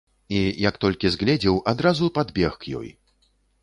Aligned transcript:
І, 0.37 0.39
як 0.69 0.79
толькі 0.85 1.13
згледзеў, 1.17 1.61
адразу 1.75 2.13
падбег 2.19 2.61
к 2.65 2.77
ёй. 2.83 2.89